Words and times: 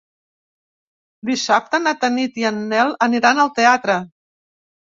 Dissabte 1.29 1.81
na 1.87 1.93
Tanit 2.05 2.39
i 2.45 2.47
en 2.51 2.57
Nel 2.73 2.97
aniran 3.09 3.43
al 3.45 3.55
teatre. 3.63 3.99